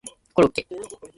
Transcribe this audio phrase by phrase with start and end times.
[0.33, 0.65] コロッケ